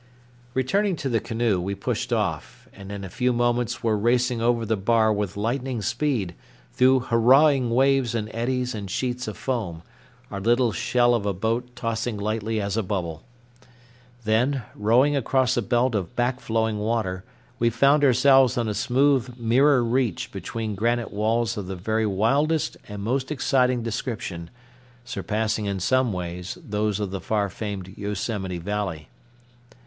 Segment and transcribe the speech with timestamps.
[0.55, 4.65] Returning to the canoe, we pushed off, and in a few moments were racing over
[4.65, 6.33] the bar with lightning speed
[6.73, 9.83] through hurrahing waves and eddies and sheets of foam,
[10.31, 13.21] our little shell of a boat tossing lightly as a bubble.
[14.23, 17.23] Then, rowing across a belt of back flowing water,
[17.59, 22.75] we found ourselves on a smooth mirror reach between granite walls of the very wildest
[22.87, 24.49] and most exciting description,
[25.05, 29.07] surpassing in some ways those of the far famed Yosemite Valley.